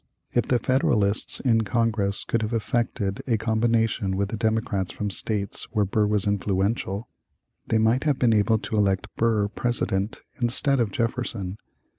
If 0.33 0.47
the 0.47 0.57
Federalists 0.57 1.41
in 1.41 1.61
Congress 1.61 2.23
could 2.23 2.41
have 2.41 2.53
effected 2.53 3.21
a 3.27 3.37
combination 3.37 4.17
with 4.17 4.29
the 4.29 4.35
Democrats 4.35 4.91
from 4.91 5.11
states 5.11 5.65
where 5.73 5.85
Burr 5.85 6.07
was 6.07 6.25
influential, 6.25 7.07
they 7.67 7.77
might 7.77 8.05
have 8.05 8.17
been 8.17 8.33
able 8.33 8.57
to 8.57 8.77
elect 8.77 9.15
Burr 9.15 9.47
President 9.49 10.21
instead 10.41 10.79
of 10.79 10.89
Jefferson. 10.91 11.59